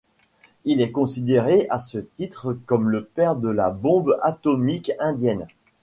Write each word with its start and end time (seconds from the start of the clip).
Il 0.65 0.81
est 0.81 0.89
considéré 0.91 1.67
à 1.69 1.77
ce 1.77 1.99
titre 1.99 2.53
comme 2.65 2.89
le 2.89 3.05
père 3.05 3.35
de 3.35 3.49
la 3.49 3.69
bombe 3.69 4.17
atomique 4.23 4.91
indienne. 4.99 5.45